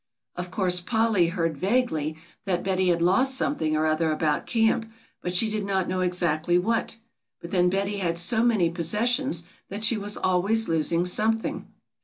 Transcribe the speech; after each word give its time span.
Of 0.35 0.49
course 0.49 0.79
Polly 0.81 1.27
heard 1.27 1.55
vaguely 1.59 2.17
that 2.45 2.63
Betty 2.63 2.89
had 2.89 3.03
lost 3.03 3.35
something 3.35 3.75
or 3.77 3.85
other 3.85 4.11
about 4.11 4.47
camp, 4.47 4.91
but 5.21 5.35
she 5.35 5.47
did 5.47 5.63
not 5.63 5.87
know 5.87 5.99
exactly 6.01 6.57
what, 6.57 6.97
but 7.39 7.51
then 7.51 7.69
Betty 7.69 7.97
had 7.99 8.17
so 8.17 8.41
many 8.41 8.71
possessions 8.71 9.43
that 9.69 9.83
she 9.83 9.97
was 9.97 10.17
always 10.17 10.67
losing 10.67 11.05
something. 11.05 11.67